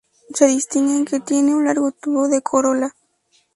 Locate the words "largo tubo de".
1.65-2.41